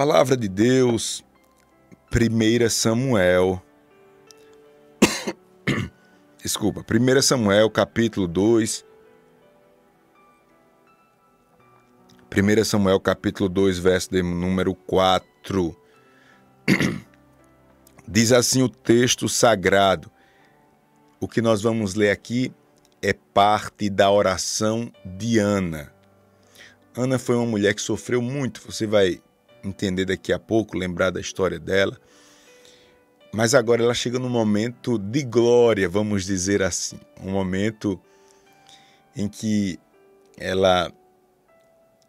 [0.00, 1.22] Palavra de Deus,
[2.10, 3.62] 1 Samuel.
[6.42, 8.82] Desculpa, 1 Samuel, capítulo 2.
[12.34, 15.76] 1 Samuel, capítulo 2, verso de número 4.
[18.08, 20.10] Diz assim o texto sagrado.
[21.20, 22.50] O que nós vamos ler aqui
[23.02, 25.92] é parte da oração de Ana.
[26.96, 29.20] Ana foi uma mulher que sofreu muito, você vai
[29.64, 31.98] entender daqui a pouco, lembrar da história dela.
[33.32, 36.98] Mas agora ela chega num momento de glória, vamos dizer assim.
[37.20, 38.00] Um momento
[39.14, 39.78] em que
[40.36, 40.92] ela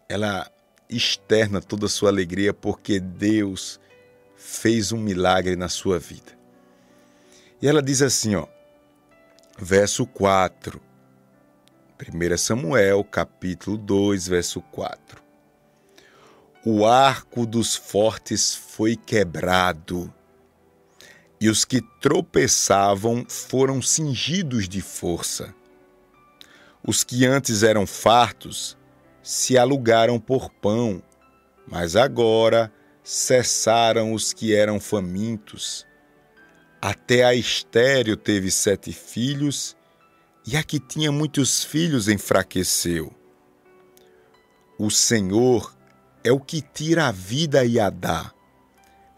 [0.10, 0.52] ela
[0.90, 3.80] externa toda a sua alegria porque Deus
[4.36, 6.38] fez um milagre na sua vida.
[7.62, 8.48] E ela diz assim, ó,
[9.58, 10.82] verso 4.
[12.02, 15.21] 1 Samuel, capítulo 2, verso 4.
[16.64, 20.14] O arco dos fortes foi quebrado,
[21.40, 25.56] e os que tropeçavam foram cingidos de força.
[26.88, 28.78] Os que antes eram fartos
[29.24, 31.02] se alugaram por pão,
[31.68, 32.72] mas agora
[33.04, 35.88] cessaram os que eram famintos.
[36.80, 39.76] Até a estéreo teve sete filhos,
[40.46, 43.12] e a que tinha muitos filhos enfraqueceu.
[44.78, 45.81] O Senhor
[46.24, 48.32] é o que tira a vida e a dá,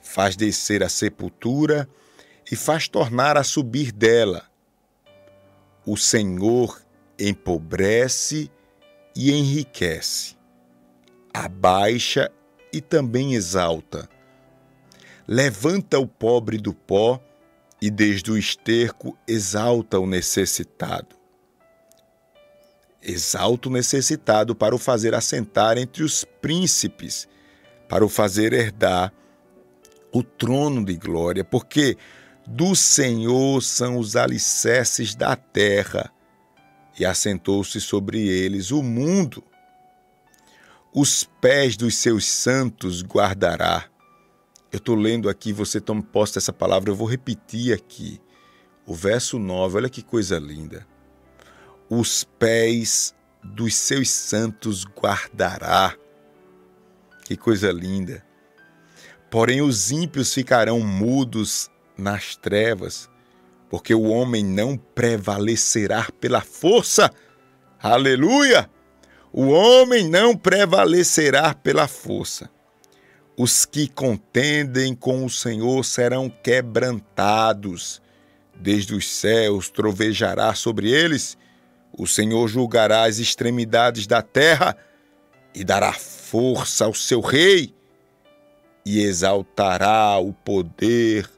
[0.02, 1.88] faz descer a sepultura
[2.52, 4.50] e faz tornar a subir dela.
[5.86, 6.82] O Senhor
[7.20, 8.50] empobrece
[9.16, 10.38] e enriquece,
[11.34, 12.32] abaixa
[12.72, 14.10] e também exalta.
[15.28, 17.22] Levanta o pobre do pó
[17.82, 21.23] e desde o esterco exalta o necessitado.
[23.04, 27.28] Exalta o necessitado para o fazer assentar entre os príncipes,
[27.90, 29.12] para o fazer herdar
[30.12, 31.98] o trono de glória, porque
[32.48, 36.12] do Senhor são os alicerces da terra,
[36.98, 39.44] e assentou-se sobre eles o mundo.
[40.94, 43.90] Os pés dos seus santos guardará
[44.74, 48.20] eu estou lendo aqui, você toma posse dessa palavra, eu vou repetir aqui.
[48.88, 50.84] O verso 9, olha que coisa linda.
[51.96, 55.96] Os pés dos seus santos guardará.
[57.24, 58.26] Que coisa linda.
[59.30, 63.08] Porém, os ímpios ficarão mudos nas trevas,
[63.70, 67.12] porque o homem não prevalecerá pela força.
[67.80, 68.68] Aleluia!
[69.32, 72.50] O homem não prevalecerá pela força.
[73.38, 78.02] Os que contendem com o Senhor serão quebrantados.
[78.56, 81.38] Desde os céus trovejará sobre eles.
[81.98, 84.76] O Senhor julgará as extremidades da terra
[85.54, 87.74] e dará força ao seu rei
[88.86, 91.30] e exaltará o poder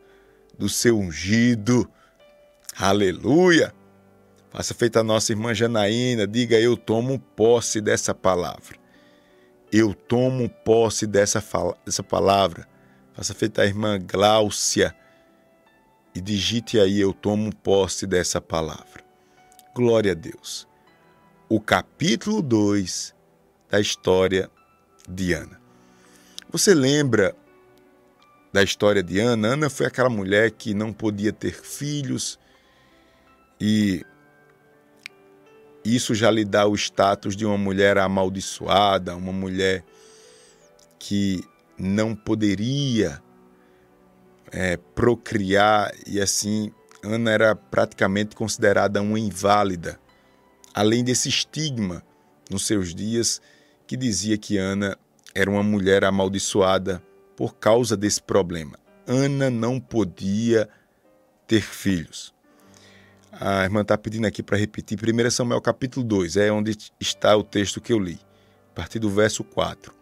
[0.57, 1.89] do seu ungido.
[2.77, 3.73] Aleluia!
[4.49, 8.85] Faça feita a nossa irmã Janaína, diga eu tomo posse dessa palavra
[9.77, 11.43] eu tomo posse dessa,
[11.85, 12.67] dessa palavra.
[13.13, 14.95] Faça feita a irmã Gláucia
[16.13, 19.04] e digite aí: Eu tomo posse dessa palavra.
[19.75, 20.65] Glória a Deus.
[21.49, 23.13] O capítulo 2
[23.69, 24.49] da história
[25.05, 25.59] de Ana.
[26.49, 27.35] Você lembra
[28.53, 29.49] da história de Ana?
[29.49, 32.39] Ana foi aquela mulher que não podia ter filhos
[33.59, 34.05] e
[35.83, 39.83] isso já lhe dá o status de uma mulher amaldiçoada, uma mulher
[40.97, 41.43] que
[41.77, 43.21] não poderia
[44.53, 46.71] é, procriar e assim
[47.05, 49.99] Ana era praticamente considerada uma inválida,
[50.73, 52.03] além desse estigma
[52.49, 53.41] nos seus dias
[53.85, 54.97] que dizia que Ana
[55.33, 57.01] era uma mulher amaldiçoada
[57.35, 58.77] por causa desse problema.
[59.05, 60.67] Ana não podia
[61.47, 62.33] ter filhos.
[63.31, 67.43] A irmã está pedindo aqui para repetir 1 Samuel capítulo 2, é onde está o
[67.43, 68.19] texto que eu li,
[68.71, 69.93] a partir do verso 4.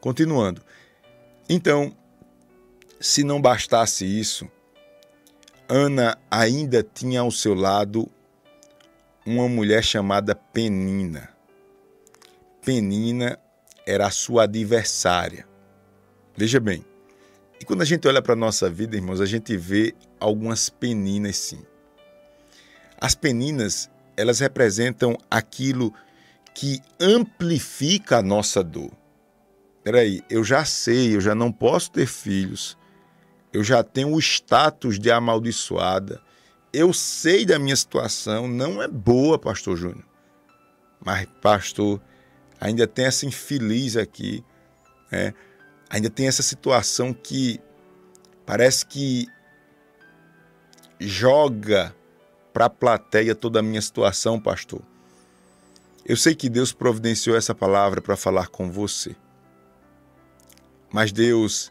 [0.00, 0.62] Continuando.
[1.48, 1.94] Então,
[3.00, 4.48] se não bastasse isso,
[5.68, 8.08] Ana ainda tinha ao seu lado
[9.26, 11.28] uma mulher chamada Penina.
[12.64, 13.38] Penina
[13.86, 15.46] era a sua adversária.
[16.34, 16.82] Veja bem,
[17.60, 21.36] e quando a gente olha para a nossa vida, irmãos, a gente vê algumas peninas
[21.36, 21.62] sim.
[22.98, 25.92] As peninas, elas representam aquilo
[26.54, 28.90] que amplifica a nossa dor.
[29.84, 32.77] Peraí, eu já sei, eu já não posso ter filhos,
[33.52, 36.20] eu já tenho o status de amaldiçoada,
[36.72, 40.04] eu sei da minha situação, não é boa, pastor Júnior.
[41.00, 42.00] Mas, pastor,
[42.60, 44.44] ainda tem essa infeliz aqui,
[45.10, 45.32] né?
[45.88, 47.60] ainda tem essa situação que
[48.44, 49.26] parece que
[51.00, 51.94] joga
[52.52, 54.82] para a plateia toda a minha situação, pastor.
[56.04, 59.14] Eu sei que Deus providenciou essa palavra para falar com você.
[60.92, 61.70] Mas Deus,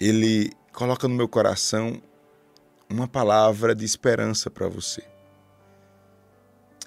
[0.00, 2.00] Ele coloca no meu coração
[2.88, 5.02] uma palavra de esperança para você.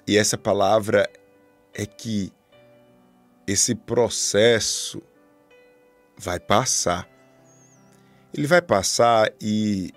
[0.04, 1.08] E essa palavra
[1.72, 2.32] é que
[3.46, 5.00] esse processo
[6.18, 7.08] vai passar.
[8.32, 9.92] Ele vai passar e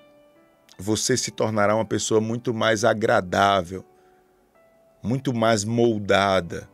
[0.77, 3.83] você se tornará uma pessoa muito mais agradável,
[5.01, 6.69] muito mais moldada.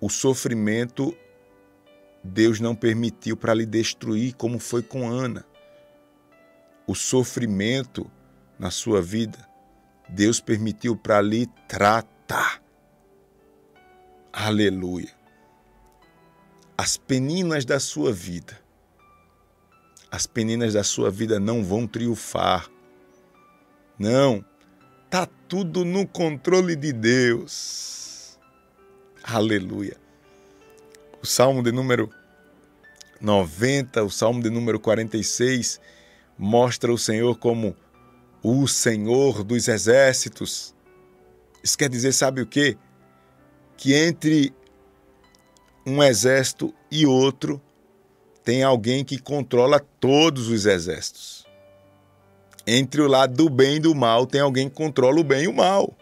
[0.00, 1.16] O sofrimento
[2.22, 5.44] Deus não permitiu para lhe destruir, como foi com Ana.
[6.86, 8.10] O sofrimento
[8.58, 9.38] na sua vida,
[10.08, 12.62] Deus permitiu para lhe tratar.
[14.32, 15.10] Aleluia.
[16.78, 18.58] As peninas da sua vida,
[20.10, 22.68] as peninas da sua vida não vão triunfar.
[23.98, 24.44] Não,
[25.10, 28.38] tá tudo no controle de Deus.
[29.22, 30.01] Aleluia.
[31.22, 32.10] O Salmo de número
[33.20, 35.80] 90, o Salmo de número 46
[36.36, 37.76] mostra o Senhor como
[38.42, 40.74] o Senhor dos exércitos.
[41.62, 42.76] Isso quer dizer, sabe o quê?
[43.76, 44.52] Que entre
[45.86, 47.60] um exército e outro
[48.42, 51.42] tem alguém que controla todos os exércitos
[52.66, 55.48] entre o lado do bem e do mal, tem alguém que controla o bem e
[55.48, 55.96] o mal.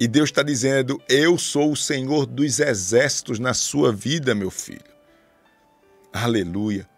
[0.00, 4.80] E Deus está dizendo: Eu sou o Senhor dos exércitos na sua vida, meu filho.
[6.10, 6.88] Aleluia.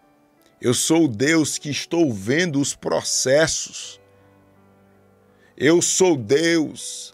[0.60, 4.00] Eu sou o Deus que estou vendo os processos.
[5.56, 7.12] Eu sou Deus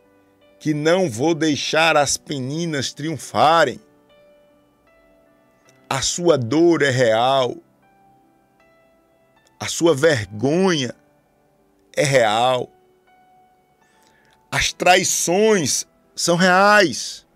[0.60, 3.80] que não vou deixar as peninas triunfarem.
[5.88, 7.56] A sua dor é real,
[9.58, 10.94] a sua vergonha
[11.96, 12.70] é real.
[14.50, 17.26] As traições são reais.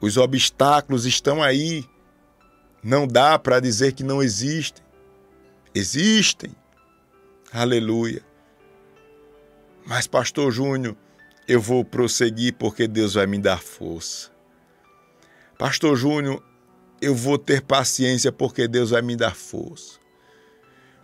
[0.00, 1.84] Os obstáculos estão aí.
[2.82, 4.84] Não dá para dizer que não existem.
[5.74, 6.54] Existem.
[7.52, 8.24] Aleluia.
[9.84, 10.96] Mas, Pastor Júnior,
[11.46, 14.30] eu vou prosseguir porque Deus vai me dar força.
[15.56, 16.42] Pastor Júnior,
[17.00, 19.97] eu vou ter paciência porque Deus vai me dar força.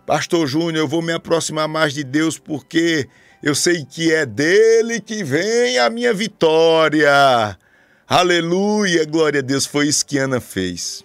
[0.05, 3.09] Pastor Júnior, eu vou me aproximar mais de Deus porque
[3.41, 7.57] eu sei que é dele que vem a minha vitória.
[8.07, 9.65] Aleluia, glória a Deus.
[9.65, 11.03] Foi isso que Ana fez.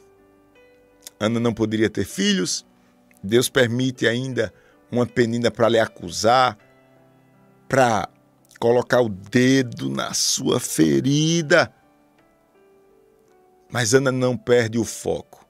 [1.19, 2.67] Ana não poderia ter filhos.
[3.25, 4.53] Deus permite ainda
[4.93, 6.59] uma penina para lhe acusar,
[7.67, 8.07] para
[8.59, 11.73] colocar o dedo na sua ferida.
[13.71, 15.47] Mas Ana não perde o foco.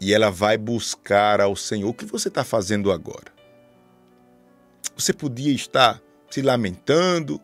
[0.00, 1.88] E ela vai buscar ao Senhor.
[1.88, 3.32] O que você está fazendo agora?
[4.96, 6.00] Você podia estar
[6.30, 7.40] se lamentando.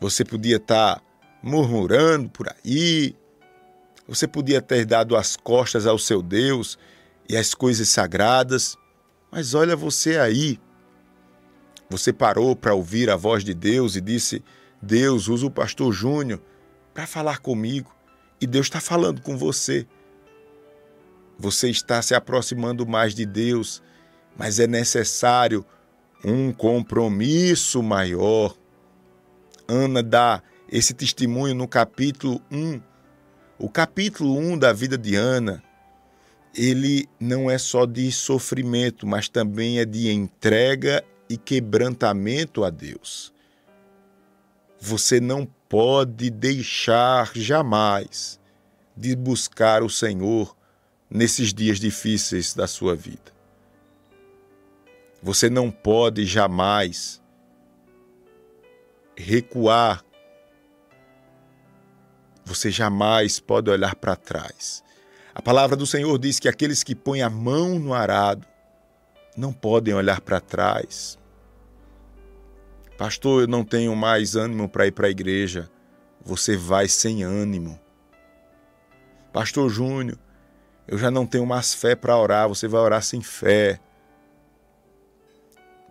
[0.00, 1.02] Você podia estar
[1.42, 3.14] murmurando por aí.
[4.06, 6.78] Você podia ter dado as costas ao seu Deus
[7.28, 8.76] e às coisas sagradas.
[9.30, 10.60] Mas olha você aí.
[11.88, 14.42] Você parou para ouvir a voz de Deus e disse:
[14.80, 16.40] Deus usa o pastor Júnior
[16.92, 17.95] para falar comigo
[18.40, 19.86] e Deus está falando com você.
[21.38, 23.82] Você está se aproximando mais de Deus,
[24.36, 25.64] mas é necessário
[26.24, 28.56] um compromisso maior.
[29.68, 32.80] Ana dá esse testemunho no capítulo 1.
[33.58, 35.62] O capítulo 1 da vida de Ana,
[36.54, 43.32] ele não é só de sofrimento, mas também é de entrega e quebrantamento a Deus.
[44.80, 48.40] Você não pode deixar jamais
[48.96, 50.56] de buscar o Senhor
[51.10, 53.34] nesses dias difíceis da sua vida.
[55.22, 57.20] Você não pode jamais
[59.16, 60.04] recuar.
[62.44, 64.84] Você jamais pode olhar para trás.
[65.34, 68.46] A palavra do Senhor diz que aqueles que põem a mão no arado
[69.36, 71.18] não podem olhar para trás.
[72.96, 75.70] Pastor, eu não tenho mais ânimo para ir para a igreja.
[76.24, 77.78] Você vai sem ânimo.
[79.32, 80.18] Pastor Júnior,
[80.88, 82.48] eu já não tenho mais fé para orar.
[82.48, 83.78] Você vai orar sem fé.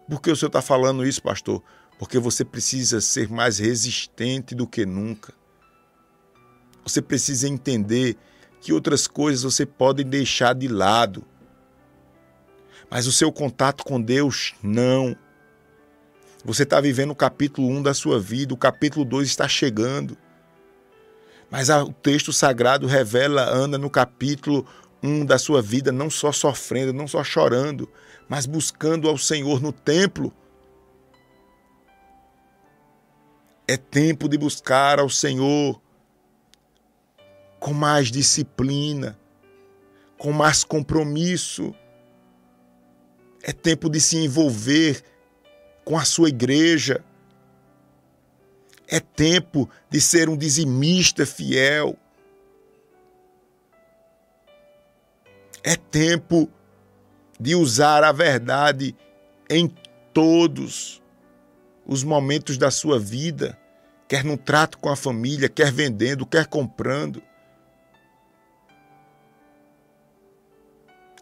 [0.09, 1.63] Por que o senhor está falando isso, pastor?
[1.99, 5.33] Porque você precisa ser mais resistente do que nunca.
[6.83, 8.17] Você precisa entender
[8.61, 11.23] que outras coisas você pode deixar de lado.
[12.89, 15.15] Mas o seu contato com Deus, não.
[16.45, 20.15] Você está vivendo o capítulo 1 da sua vida, o capítulo 2 está chegando.
[21.49, 24.63] Mas o texto sagrado revela Ana no capítulo
[25.01, 27.89] 1 da sua vida, não só sofrendo, não só chorando,
[28.29, 30.31] mas buscando ao Senhor no templo.
[33.67, 35.81] É tempo de buscar ao Senhor
[37.59, 39.17] com mais disciplina,
[40.15, 41.73] com mais compromisso.
[43.41, 45.03] É tempo de se envolver
[45.85, 47.01] com a sua igreja.
[48.87, 51.95] É tempo de ser um dizimista fiel.
[55.63, 56.49] É tempo
[57.39, 58.95] de usar a verdade
[59.49, 59.73] em
[60.13, 61.01] todos
[61.85, 63.57] os momentos da sua vida,
[64.07, 67.21] quer no trato com a família, quer vendendo, quer comprando.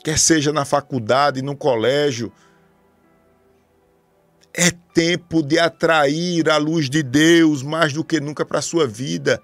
[0.04, 2.32] Quer seja na faculdade, no colégio,
[4.94, 9.42] tempo de atrair a luz de Deus mais do que nunca para a sua vida,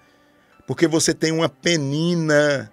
[0.67, 2.71] porque você tem uma penina,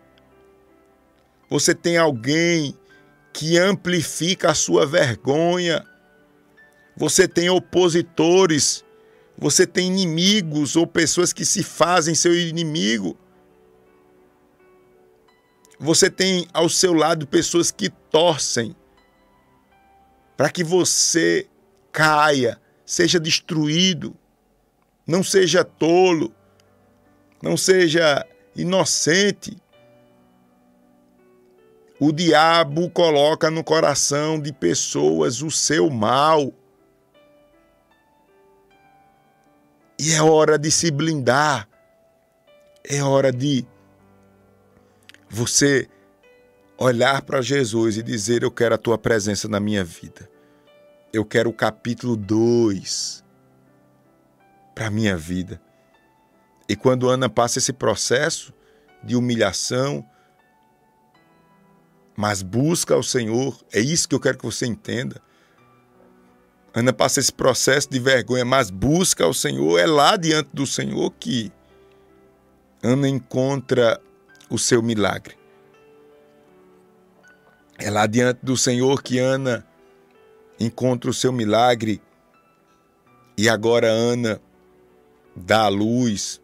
[1.48, 2.76] você tem alguém
[3.32, 5.84] que amplifica a sua vergonha,
[6.96, 8.84] você tem opositores,
[9.36, 13.16] você tem inimigos ou pessoas que se fazem seu inimigo.
[15.78, 18.74] Você tem ao seu lado pessoas que torcem
[20.36, 21.46] para que você
[21.92, 24.16] caia, seja destruído,
[25.04, 26.32] não seja tolo,
[27.42, 28.24] não seja
[28.54, 29.60] inocente.
[31.98, 36.52] O diabo coloca no coração de pessoas o seu mal.
[39.98, 41.68] E é hora de se blindar.
[42.84, 43.66] É hora de
[45.28, 45.88] você
[46.78, 50.35] olhar para Jesus e dizer: Eu quero a tua presença na minha vida
[51.16, 53.24] eu quero o capítulo 2
[54.74, 55.60] para a minha vida.
[56.68, 58.52] E quando Ana passa esse processo
[59.02, 60.04] de humilhação,
[62.14, 65.22] mas busca ao Senhor, é isso que eu quero que você entenda.
[66.74, 71.10] Ana passa esse processo de vergonha, mas busca ao Senhor, é lá diante do Senhor
[71.18, 71.50] que
[72.82, 73.98] Ana encontra
[74.50, 75.38] o seu milagre.
[77.78, 79.66] É lá diante do Senhor que Ana
[80.58, 82.00] encontra o seu milagre
[83.36, 84.40] e agora Ana
[85.34, 86.40] dá a luz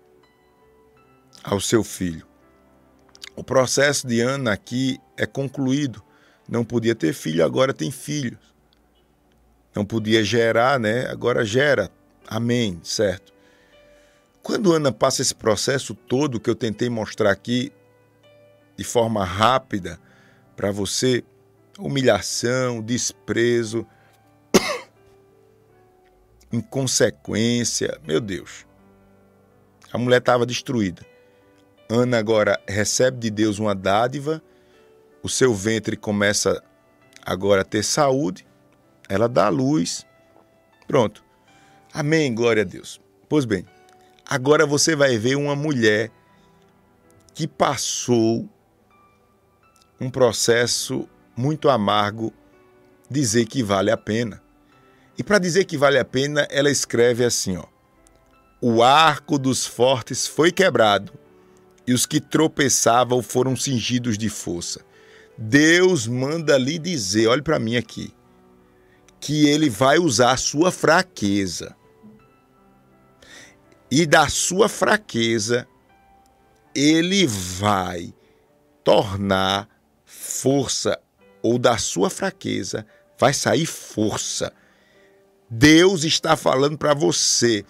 [1.42, 2.26] ao seu filho.
[3.35, 6.02] O processo de Ana aqui é concluído.
[6.49, 8.38] Não podia ter filho, agora tem filhos.
[9.75, 11.07] Não podia gerar, né?
[11.09, 11.90] Agora gera.
[12.28, 13.33] Amém, certo?
[14.42, 17.73] Quando Ana passa esse processo todo que eu tentei mostrar aqui
[18.76, 19.99] de forma rápida
[20.57, 21.25] para você,
[21.78, 23.87] humilhação, desprezo,
[26.52, 27.99] inconsequência.
[28.06, 28.66] Meu Deus.
[29.92, 31.02] A mulher estava destruída.
[31.88, 34.42] Ana agora recebe de Deus uma dádiva,
[35.23, 36.62] o seu ventre começa
[37.25, 38.47] agora a ter saúde,
[39.09, 40.06] ela dá luz.
[40.87, 41.23] Pronto.
[41.92, 42.99] Amém, glória a Deus.
[43.28, 43.66] Pois bem,
[44.25, 46.11] agora você vai ver uma mulher
[47.35, 48.49] que passou
[50.00, 52.32] um processo muito amargo
[53.09, 54.42] dizer que vale a pena.
[55.16, 57.64] E para dizer que vale a pena, ela escreve assim: ó,
[58.61, 61.12] O arco dos fortes foi quebrado,
[61.87, 64.81] e os que tropeçavam foram cingidos de força.
[65.37, 68.14] Deus manda lhe dizer, olhe para mim aqui,
[69.21, 71.75] que ele vai usar a sua fraqueza.
[73.90, 75.66] E da sua fraqueza,
[76.75, 78.14] ele vai
[78.83, 79.69] tornar
[80.04, 80.99] força,
[81.42, 82.87] ou da sua fraqueza
[83.19, 84.52] vai sair força.
[85.54, 87.62] Deus está falando para você: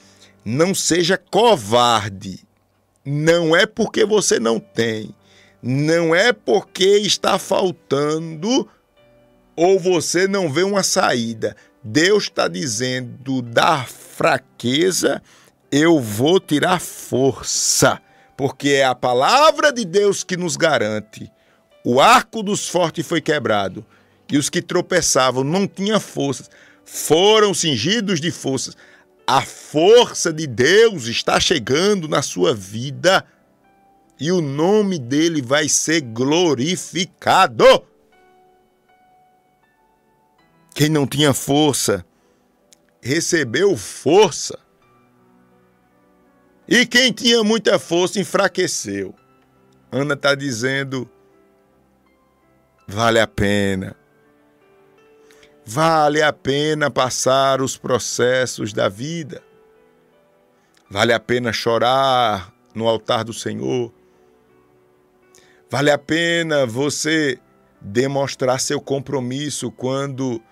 [0.44, 2.38] não seja covarde.
[3.04, 5.12] Não é porque você não tem,
[5.60, 8.68] não é porque está faltando
[9.56, 11.56] ou você não vê uma saída.
[11.82, 15.20] Deus está dizendo: da fraqueza
[15.72, 18.00] eu vou tirar força,
[18.36, 21.28] porque é a palavra de Deus que nos garante.
[21.84, 23.84] O arco dos fortes foi quebrado
[24.30, 26.48] e os que tropeçavam não tinham forças
[26.84, 28.76] foram cingidos de forças.
[29.26, 33.24] A força de Deus está chegando na sua vida
[34.18, 37.64] e o nome dele vai ser glorificado.
[40.74, 42.04] Quem não tinha força
[43.00, 44.58] recebeu força.
[46.68, 49.14] E quem tinha muita força enfraqueceu.
[49.90, 51.10] Ana está dizendo:
[52.86, 53.96] vale a pena
[55.64, 59.42] Vale a pena passar os processos da vida.
[60.90, 63.92] Vale a pena chorar no altar do Senhor.
[65.71, 67.38] Vale a pena você
[67.81, 70.42] demonstrar seu compromisso quando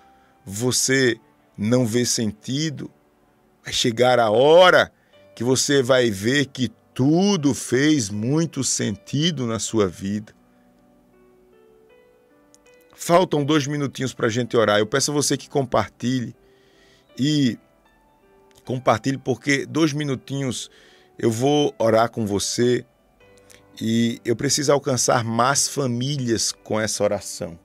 [0.44, 1.18] você
[1.58, 2.90] não vê sentido.
[3.64, 4.92] Vai chegar a hora
[5.34, 10.34] que você vai ver que tudo fez muito sentido na sua vida.
[13.02, 14.78] Faltam dois minutinhos para a gente orar.
[14.78, 16.36] Eu peço a você que compartilhe
[17.18, 17.58] e
[18.62, 20.70] compartilhe porque dois minutinhos
[21.18, 22.84] eu vou orar com você
[23.80, 27.58] e eu preciso alcançar mais famílias com essa oração.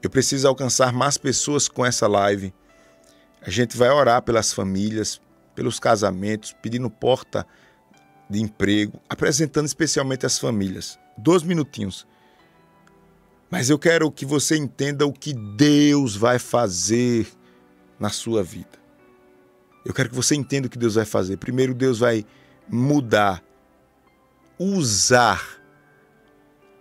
[0.00, 2.54] Eu preciso alcançar mais pessoas com essa live.
[3.42, 5.20] A gente vai orar pelas famílias,
[5.56, 7.44] pelos casamentos, pedindo porta
[8.30, 10.96] de emprego, apresentando especialmente as famílias.
[11.18, 12.06] Dois minutinhos.
[13.50, 17.26] Mas eu quero que você entenda o que Deus vai fazer
[17.98, 18.78] na sua vida.
[19.84, 21.36] Eu quero que você entenda o que Deus vai fazer.
[21.36, 22.24] Primeiro, Deus vai
[22.68, 23.42] mudar,
[24.58, 25.60] usar,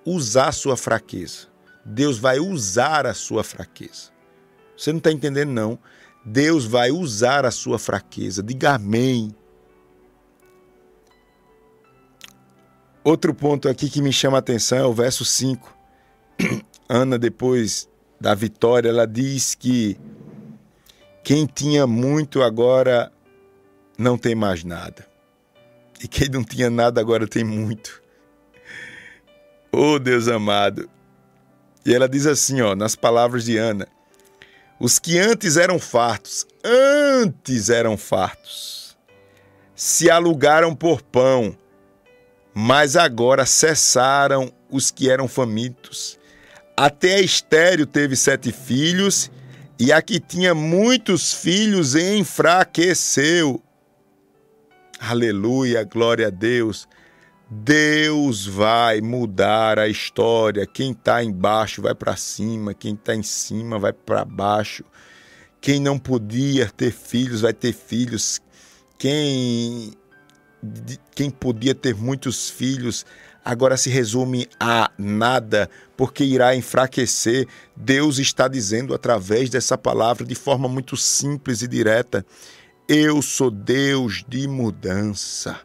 [0.06, 1.48] usar a sua fraqueza.
[1.84, 4.12] Deus vai usar a sua fraqueza.
[4.78, 5.80] Você não está entendendo, não.
[6.24, 8.44] Deus vai usar a sua fraqueza.
[8.44, 9.36] Diga amém.
[13.04, 15.79] Outro ponto aqui que me chama a atenção é o verso 5.
[16.88, 17.88] Ana, depois
[18.20, 19.98] da vitória, ela diz que
[21.24, 23.12] quem tinha muito agora
[23.98, 25.08] não tem mais nada.
[26.02, 28.02] E quem não tinha nada agora tem muito.
[29.72, 30.90] Oh, Deus amado.
[31.86, 33.88] E ela diz assim, ó, nas palavras de Ana:
[34.80, 38.98] Os que antes eram fartos, antes eram fartos,
[39.76, 41.56] se alugaram por pão,
[42.54, 46.18] mas agora cessaram os que eram famintos.
[46.82, 49.30] Até Estéreo teve sete filhos,
[49.78, 53.62] e a que tinha muitos filhos enfraqueceu.
[54.98, 56.88] Aleluia, glória a Deus.
[57.52, 60.66] Deus vai mudar a história.
[60.66, 64.86] Quem está embaixo vai para cima, quem está em cima vai para baixo.
[65.60, 68.40] Quem não podia ter filhos vai ter filhos.
[68.98, 69.92] Quem
[71.14, 73.06] quem podia ter muitos filhos
[73.50, 77.48] agora se resume a nada, porque irá enfraquecer.
[77.76, 82.24] Deus está dizendo através dessa palavra de forma muito simples e direta:
[82.88, 85.60] Eu sou Deus de mudança.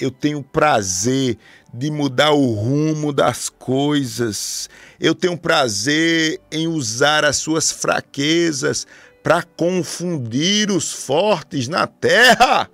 [0.00, 1.36] Eu tenho prazer
[1.74, 4.70] de mudar o rumo das coisas.
[4.98, 8.86] Eu tenho prazer em usar as suas fraquezas
[9.22, 12.70] para confundir os fortes na terra.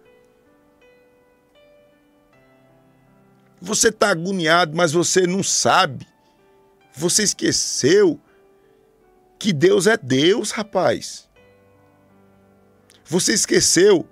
[3.60, 6.06] Você está agoniado, mas você não sabe.
[6.94, 8.20] Você esqueceu
[9.38, 11.28] que Deus é Deus, rapaz.
[13.04, 14.08] Você esqueceu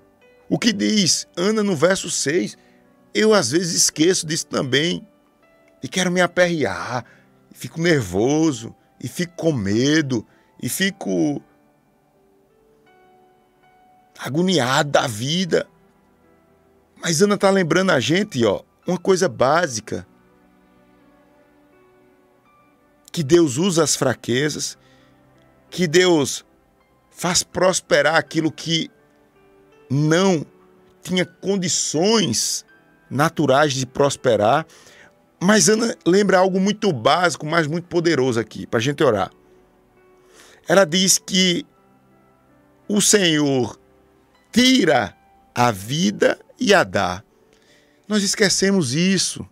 [0.48, 2.56] o que diz Ana no verso 6.
[3.14, 5.06] Eu às vezes esqueço disso também.
[5.82, 7.04] E quero me aperrear.
[7.50, 8.74] E fico nervoso.
[9.02, 10.26] E fico com medo.
[10.62, 11.42] E fico
[14.18, 15.66] agoniado da vida.
[17.02, 20.06] Mas Ana está lembrando a gente, ó, uma coisa básica.
[23.10, 24.78] Que Deus usa as fraquezas,
[25.70, 26.44] que Deus
[27.10, 28.90] faz prosperar aquilo que
[29.90, 30.46] não
[31.02, 32.64] tinha condições
[33.10, 34.66] naturais de prosperar.
[35.40, 39.30] Mas Ana lembra algo muito básico, mas muito poderoso aqui, para a gente orar.
[40.66, 41.66] Ela diz que
[42.88, 43.78] o Senhor
[44.52, 45.16] tira
[45.54, 47.22] a vida e a dá.
[48.08, 49.46] Nós esquecemos isso.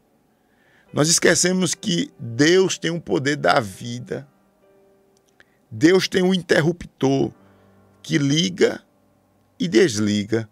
[0.92, 4.26] Nós esquecemos que Deus tem o poder da vida.
[5.70, 7.32] Deus tem um interruptor
[8.02, 8.82] que liga
[9.58, 10.48] e desliga.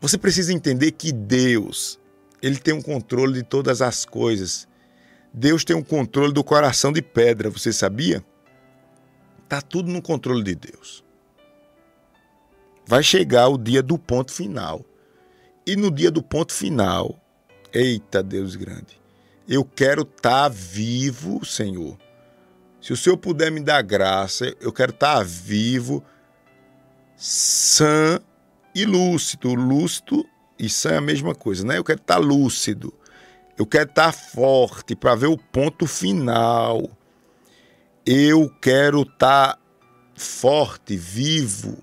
[0.00, 1.98] Você precisa entender que Deus,
[2.42, 4.68] ele tem um controle de todas as coisas.
[5.32, 8.22] Deus tem um controle do coração de pedra, você sabia?
[9.48, 11.02] Tá tudo no controle de Deus.
[12.86, 14.84] Vai chegar o dia do ponto final.
[15.64, 17.16] E no dia do ponto final,
[17.72, 19.00] eita Deus grande,
[19.48, 21.96] eu quero estar tá vivo, Senhor.
[22.80, 26.02] Se o Senhor puder me dar graça, eu quero estar tá vivo,
[27.16, 28.20] sã
[28.74, 29.54] e lúcido.
[29.54, 30.26] Lúcido
[30.58, 31.78] e sã é a mesma coisa, né?
[31.78, 32.92] Eu quero estar tá lúcido.
[33.56, 36.90] Eu quero estar forte para ver o ponto final.
[38.04, 39.56] Eu quero estar
[40.16, 41.78] forte, vivo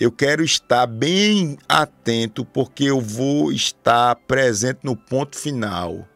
[0.00, 6.08] eu quero estar bem atento, porque eu vou estar presente no ponto final.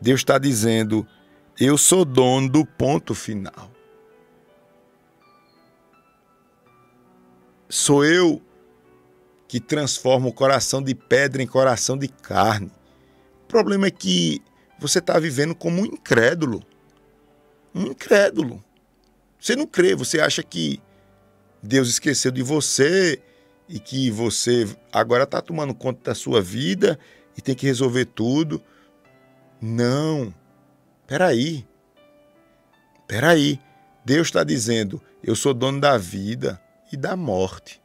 [0.00, 1.06] Deus está dizendo:
[1.58, 3.70] eu sou dono do ponto final.
[7.68, 8.40] Sou eu
[9.46, 12.70] que transformo o coração de pedra em coração de carne.
[13.44, 14.42] O problema é que
[14.78, 16.62] você está vivendo como um incrédulo.
[17.74, 18.62] Um incrédulo.
[19.40, 20.80] Você não crê, você acha que
[21.62, 23.20] Deus esqueceu de você
[23.68, 26.98] e que você agora está tomando conta da sua vida
[27.36, 28.62] e tem que resolver tudo.
[29.60, 30.32] Não.
[31.06, 31.66] Peraí.
[33.06, 33.60] Peraí.
[34.04, 36.60] Deus está dizendo: eu sou dono da vida
[36.92, 37.82] e da morte.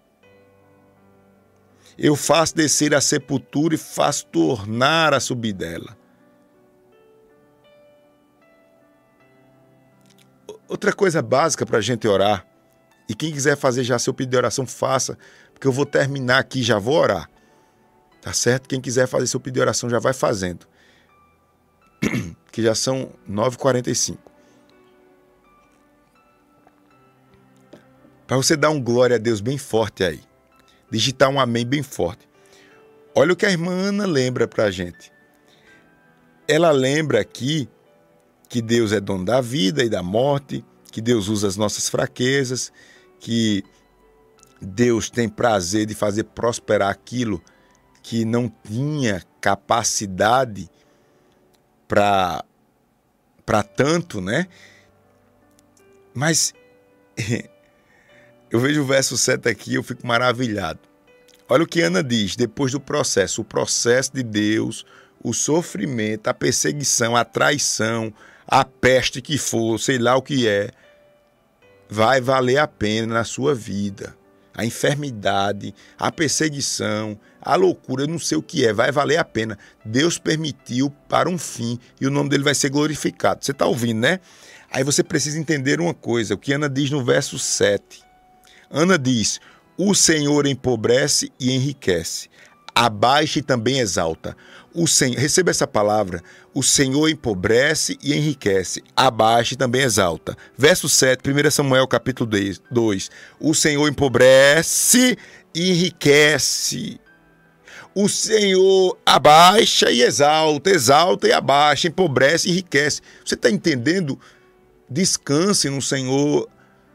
[1.97, 5.97] Eu faço descer a sepultura e faço tornar a subir dela.
[10.67, 12.47] Outra coisa básica para a gente orar,
[13.07, 15.17] e quem quiser fazer já seu pedido de oração, faça,
[15.53, 17.29] porque eu vou terminar aqui já vou orar.
[18.21, 18.69] Tá certo?
[18.69, 20.65] Quem quiser fazer seu pedido de oração já vai fazendo.
[22.51, 24.17] que já são 9h45.
[28.25, 30.21] Para você dar um glória a Deus bem forte aí
[30.93, 32.29] digitar um amém bem forte.
[33.15, 35.11] Olha o que a irmã Ana lembra para a gente.
[36.47, 37.67] Ela lembra aqui
[38.47, 42.71] que Deus é dono da vida e da morte, que Deus usa as nossas fraquezas,
[43.23, 43.63] que
[44.61, 47.41] Deus tem prazer de fazer prosperar aquilo
[48.01, 50.69] que não tinha capacidade
[51.87, 52.43] para
[53.45, 54.47] para tanto, né?
[56.13, 56.53] Mas
[58.53, 60.79] Eu vejo o verso 7 aqui eu fico maravilhado.
[61.49, 64.85] Olha o que Ana diz depois do processo: o processo de Deus,
[65.23, 68.13] o sofrimento, a perseguição, a traição,
[68.45, 70.69] a peste que for, sei lá o que é,
[71.89, 74.15] vai valer a pena na sua vida.
[74.55, 79.25] A enfermidade, a perseguição, a loucura, eu não sei o que é, vai valer a
[79.25, 79.57] pena.
[79.83, 83.43] Deus permitiu para um fim e o nome dele vai ser glorificado.
[83.43, 84.19] Você está ouvindo, né?
[84.71, 88.03] Aí você precisa entender uma coisa, o que Ana diz no verso 7.
[88.69, 89.39] Ana diz:
[89.77, 92.29] O Senhor empobrece e enriquece,
[92.75, 94.35] abaixa e também exalta.
[94.73, 96.21] O Senhor, receba essa palavra.
[96.53, 100.35] O Senhor empobrece e enriquece, abaixa e também exalta.
[100.57, 102.29] Verso 7, 1 Samuel capítulo
[102.71, 103.11] 2.
[103.39, 105.17] O Senhor empobrece
[105.53, 106.99] e enriquece.
[107.95, 113.01] O Senhor abaixa e exalta, exalta e abaixa, empobrece e enriquece.
[113.23, 114.19] Você está entendendo?
[114.89, 116.49] Descanse no Senhor,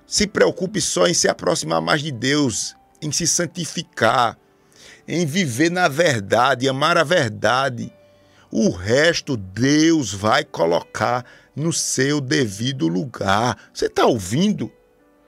[0.04, 4.36] se preocupe só em se aproximar mais de Deus, em se santificar,
[5.08, 7.90] em viver na verdade, amar a verdade.
[8.50, 11.24] O resto Deus vai colocar
[11.56, 13.56] no seu devido lugar.
[13.72, 14.70] Você está ouvindo?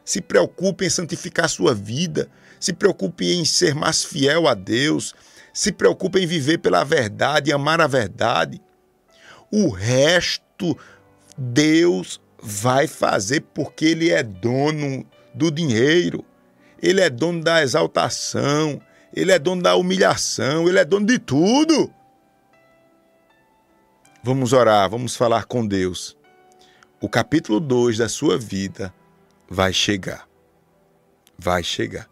[0.04, 2.28] Se preocupe em santificar sua vida.
[2.60, 5.14] Se preocupe em ser mais fiel a Deus.
[5.52, 8.60] Se preocupe em viver pela verdade, amar a verdade.
[9.50, 10.76] O resto
[11.36, 16.24] Deus vai fazer porque ele é dono do dinheiro,
[16.80, 18.80] ele é dono da exaltação,
[19.14, 21.92] ele é dono da humilhação, ele é dono de tudo.
[24.22, 26.16] Vamos orar, vamos falar com Deus.
[27.00, 28.94] O capítulo 2 da sua vida
[29.48, 30.28] vai chegar.
[31.38, 32.08] Vai chegar.